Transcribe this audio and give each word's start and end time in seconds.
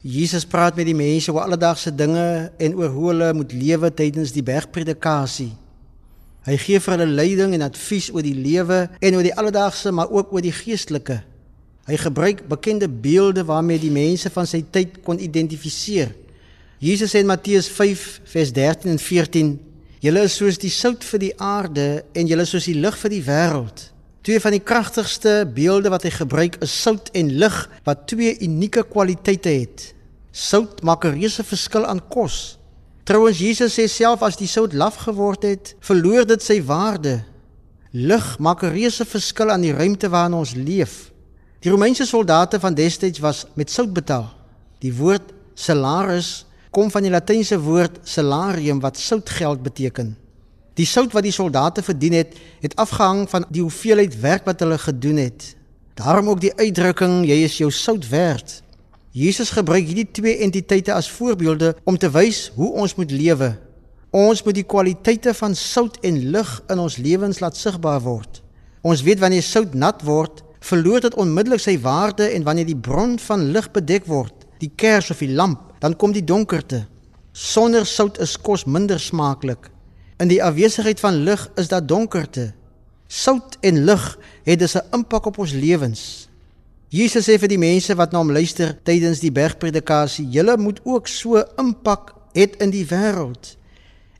Jesus 0.00 0.46
praat 0.48 0.78
met 0.80 0.86
die 0.88 0.96
mense 0.96 1.28
oor 1.28 1.44
alledaagse 1.44 1.90
dinge 1.92 2.48
en 2.56 2.76
oor 2.78 2.88
hoe 2.88 3.08
hulle 3.10 3.34
moet 3.36 3.50
lewe 3.52 3.90
tydens 3.92 4.30
die 4.32 4.44
bergpredikasie. 4.44 5.50
Hy 6.48 6.56
gee 6.56 6.80
vir 6.80 6.94
hulle 6.94 7.16
leiding 7.18 7.52
en 7.52 7.66
advies 7.66 8.08
oor 8.08 8.24
die 8.24 8.32
lewe 8.32 8.86
en 8.96 9.18
oor 9.18 9.26
die 9.26 9.34
alledaagse, 9.36 9.92
maar 9.92 10.08
ook 10.08 10.32
oor 10.32 10.40
die 10.40 10.54
geestelike. 10.56 11.18
Hy 11.84 11.98
gebruik 12.00 12.46
bekende 12.48 12.88
beelde 12.88 13.44
waarmee 13.44 13.82
die 13.82 13.92
mense 13.92 14.32
van 14.32 14.48
sy 14.48 14.62
tyd 14.72 15.02
kon 15.04 15.20
identifiseer. 15.20 16.14
Jesus 16.80 17.12
sê 17.12 17.20
in 17.20 17.28
Matteus 17.28 17.68
5 17.68 18.22
vers 18.32 18.54
13 18.56 18.94
en 18.94 18.98
14: 18.98 19.52
"Julle 20.00 20.24
is 20.24 20.36
soos 20.40 20.56
die 20.56 20.72
sout 20.72 21.04
vir 21.04 21.20
die 21.20 21.34
aarde 21.36 22.04
en 22.16 22.26
julle 22.26 22.48
is 22.48 22.56
soos 22.56 22.64
die 22.64 22.80
lig 22.80 22.96
vir 22.96 23.10
die 23.10 23.24
wêreld." 23.28 23.90
Twee 24.20 24.40
van 24.40 24.52
die 24.52 24.60
kragtigste 24.60 25.48
beelde 25.54 25.88
wat 25.88 26.04
hy 26.04 26.10
gebruik 26.12 26.58
is 26.64 26.74
sout 26.82 27.08
en 27.16 27.30
lig 27.40 27.56
wat 27.86 28.04
twee 28.12 28.34
unieke 28.44 28.82
kwaliteite 28.84 29.48
het. 29.48 29.94
Sout 30.30 30.82
maak 30.84 31.04
'n 31.04 31.16
reuse 31.16 31.44
verskil 31.44 31.86
aan 31.86 32.02
kos. 32.08 32.58
Trouwens 33.04 33.38
Jesus 33.38 33.78
sê 33.78 33.88
self 33.88 34.22
as 34.22 34.36
die 34.36 34.46
sout 34.46 34.72
laf 34.72 34.96
geword 34.96 35.42
het, 35.42 35.74
verloor 35.80 36.26
dit 36.26 36.42
sy 36.42 36.62
waarde. 36.62 37.24
Lig 37.92 38.38
maak 38.38 38.62
'n 38.62 38.72
reuse 38.76 39.04
verskil 39.04 39.50
aan 39.50 39.60
die 39.60 39.72
ruimte 39.72 40.08
waarin 40.08 40.34
ons 40.34 40.54
leef. 40.54 41.10
Die 41.60 41.70
Romeinse 41.70 42.06
soldate 42.06 42.60
van 42.60 42.74
destyds 42.74 43.18
was 43.18 43.46
met 43.54 43.70
sout 43.70 43.92
betaal. 43.92 44.28
Die 44.78 44.94
woord 44.94 45.32
salaris 45.54 46.44
kom 46.70 46.90
van 46.90 47.02
die 47.02 47.10
latynse 47.10 47.58
woord 47.60 47.98
salarium 48.02 48.80
wat 48.80 48.98
soutgeld 48.98 49.62
beteken. 49.62 50.16
Die 50.80 50.88
sout 50.88 51.12
wat 51.12 51.26
die 51.26 51.34
soldate 51.34 51.82
verdien 51.84 52.14
het, 52.16 52.36
het 52.62 52.74
afgehang 52.80 53.26
van 53.28 53.44
die 53.52 53.60
hoeveelheid 53.60 54.14
werk 54.22 54.46
wat 54.48 54.62
hulle 54.64 54.78
gedoen 54.80 55.18
het. 55.20 55.54
Daarom 55.98 56.30
ook 56.32 56.40
die 56.40 56.54
uitdrukking 56.56 57.26
jy 57.28 57.42
is 57.44 57.58
jou 57.60 57.68
sout 57.74 58.06
werd. 58.08 58.62
Jesus 59.12 59.50
gebruik 59.52 59.84
hierdie 59.84 60.08
twee 60.08 60.38
entiteite 60.40 60.94
as 60.94 61.10
voorbeelde 61.12 61.74
om 61.84 61.98
te 62.00 62.08
wys 62.14 62.46
hoe 62.54 62.70
ons 62.80 62.94
moet 62.96 63.12
lewe. 63.12 63.50
Ons 64.16 64.40
moet 64.46 64.56
die 64.56 64.64
kwaliteite 64.64 65.34
van 65.36 65.56
sout 65.58 65.98
en 66.06 66.20
lig 66.32 66.52
in 66.72 66.80
ons 66.80 66.96
lewens 66.96 67.42
laat 67.44 67.58
sigbaar 67.58 68.00
word. 68.06 68.40
Ons 68.80 69.02
weet 69.04 69.20
wanneer 69.20 69.44
sout 69.44 69.74
nat 69.74 70.00
word, 70.06 70.40
verloor 70.64 71.04
dit 71.04 71.18
onmiddellik 71.20 71.60
sy 71.60 71.74
waarde 71.82 72.30
en 72.30 72.46
wanneer 72.46 72.70
die 72.70 72.78
bron 72.78 73.18
van 73.26 73.50
lig 73.52 73.68
bedek 73.74 74.08
word, 74.08 74.46
die 74.62 74.70
kers 74.80 75.10
of 75.12 75.20
die 75.20 75.34
lamp, 75.34 75.74
dan 75.84 75.98
kom 75.98 76.16
die 76.16 76.24
donkerte. 76.24 76.86
Sonder 77.36 77.84
sout 77.86 78.16
is 78.22 78.38
kos 78.40 78.64
minder 78.64 79.00
smaaklik. 79.00 79.68
In 80.20 80.28
die 80.28 80.42
afwesigheid 80.44 81.00
van 81.00 81.22
lig 81.24 81.50
is 81.56 81.68
daar 81.68 81.86
donkerte. 81.86 82.50
Sout 83.06 83.56
en 83.60 83.84
lig 83.84 84.18
het 84.44 84.58
dus 84.58 84.76
'n 84.76 84.84
impak 84.92 85.26
op 85.26 85.38
ons 85.38 85.52
lewens. 85.52 86.28
Jesus 86.88 87.28
sê 87.28 87.38
vir 87.38 87.48
die 87.48 87.58
mense 87.58 87.94
wat 87.94 88.12
na 88.12 88.18
hom 88.18 88.32
luister 88.32 88.78
tydens 88.82 89.20
die 89.20 89.32
bergpredikasie, 89.32 90.28
julle 90.28 90.56
moet 90.56 90.80
ook 90.84 91.06
so 91.06 91.44
impak 91.56 92.14
hê 92.32 92.50
in 92.58 92.70
die 92.70 92.86
wêreld. 92.86 93.56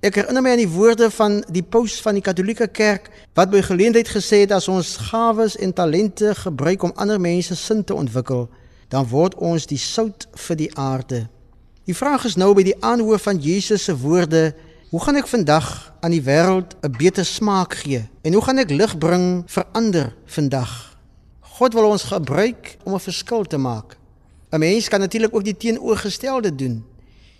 Ek 0.00 0.14
herinner 0.14 0.42
my 0.42 0.50
aan 0.50 0.56
die 0.56 0.68
woorde 0.68 1.10
van 1.10 1.44
die 1.48 1.62
paus 1.62 2.00
van 2.00 2.14
die 2.14 2.22
Katolieke 2.22 2.66
Kerk 2.68 3.10
wat 3.34 3.50
by 3.50 3.62
geleentheid 3.62 4.08
gesê 4.08 4.36
het 4.44 4.52
as 4.52 4.68
ons 4.68 4.96
gawes 4.96 5.56
en 5.56 5.72
talente 5.72 6.34
gebruik 6.34 6.82
om 6.82 6.92
ander 6.94 7.20
mense 7.20 7.54
sin 7.56 7.84
te 7.84 7.94
ontwikkel, 7.94 8.48
dan 8.88 9.08
word 9.08 9.34
ons 9.34 9.66
die 9.66 9.78
sout 9.78 10.26
vir 10.34 10.56
die 10.56 10.76
aarde. 10.76 11.28
Die 11.84 11.94
vraag 11.94 12.24
is 12.24 12.36
nou 12.36 12.54
by 12.54 12.62
die 12.62 12.76
aanhoor 12.80 13.18
van 13.18 13.38
Jesus 13.38 13.84
se 13.84 13.96
woorde 13.96 14.54
Hoe 14.90 15.00
gaan 15.00 15.16
ek 15.16 15.26
vandag 15.26 15.66
aan 16.04 16.12
die 16.12 16.22
wêreld 16.22 16.76
'n 16.82 16.92
beter 16.98 17.24
smaak 17.24 17.74
gee? 17.74 18.08
En 18.22 18.32
hoe 18.32 18.42
gaan 18.42 18.58
ek 18.58 18.70
lig 18.70 18.98
bring 18.98 19.42
vir 19.46 19.64
ander 19.72 20.14
vandag? 20.26 20.98
God 21.40 21.72
wil 21.72 21.90
ons 21.90 22.02
gebruik 22.02 22.76
om 22.84 22.94
'n 22.94 23.00
verskil 23.00 23.44
te 23.44 23.56
maak. 23.56 23.96
'n 24.50 24.58
Mens 24.58 24.88
kan 24.88 25.00
natuurlik 25.00 25.34
ook 25.34 25.44
die 25.44 25.56
teenoorgestelde 25.56 26.54
doen. 26.54 26.84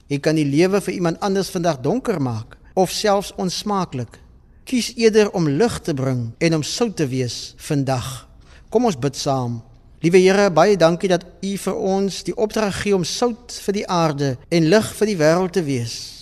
Jy 0.07 0.19
kan 0.19 0.35
die 0.35 0.45
lewe 0.45 0.81
vir 0.81 0.95
iemand 0.95 1.21
anders 1.21 1.49
vandag 1.49 1.81
donker 1.81 2.23
maak 2.23 2.57
of 2.75 2.91
selfs 2.91 3.33
onsmaaklik. 3.37 4.19
Kies 4.65 4.93
eerder 4.97 5.31
om 5.31 5.49
lig 5.49 5.81
te 5.81 5.95
bring 5.95 6.33
en 6.39 6.55
om 6.55 6.63
sout 6.63 6.97
te 6.97 7.07
wees 7.07 7.55
vandag. 7.57 8.29
Kom 8.69 8.85
ons 8.85 8.99
bid 8.99 9.17
saam. 9.17 9.63
Liewe 10.01 10.19
Here, 10.19 10.51
baie 10.51 10.77
dankie 10.77 11.09
dat 11.09 11.25
U 11.41 11.57
vir 11.57 11.75
ons 11.77 12.23
die 12.23 12.37
opdrag 12.37 12.83
gee 12.83 12.95
om 12.95 13.05
sout 13.05 13.61
vir 13.65 13.73
die 13.73 13.89
aarde 13.89 14.37
en 14.49 14.69
lig 14.69 14.95
vir 14.95 15.07
die 15.07 15.17
wêreld 15.17 15.53
te 15.53 15.63
wees. 15.63 16.14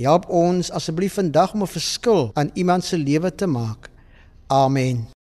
Help 0.00 0.30
ons 0.32 0.70
asseblief 0.72 1.18
vandag 1.18 1.52
om 1.52 1.62
'n 1.62 1.66
verskil 1.66 2.30
aan 2.32 2.50
iemand 2.54 2.84
se 2.84 2.96
lewe 2.96 3.34
te 3.34 3.46
maak. 3.46 3.90
Amen. 4.46 5.19